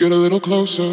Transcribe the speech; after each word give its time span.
Get 0.00 0.12
a 0.12 0.16
little 0.16 0.40
closer. 0.40 0.88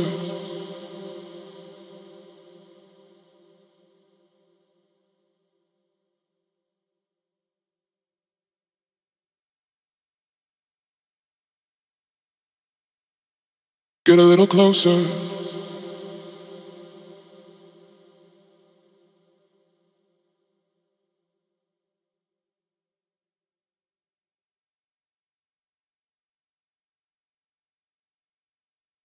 Get 14.03 14.19
a 14.19 14.23
little 14.23 14.45
closer. 14.45 15.36